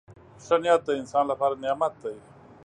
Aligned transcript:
•ښه 0.45 0.55
نیت 0.61 0.81
د 0.85 0.89
انسان 1.01 1.25
لپاره 1.31 1.61
نعمت 1.63 1.93
دی. 2.03 2.17